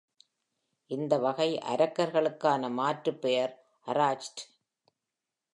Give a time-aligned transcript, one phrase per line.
[0.91, 3.53] இந்த வகை அரக்கர்களுக்கான மாற்று பெயர்
[3.87, 4.41] அராச்ச்ட்.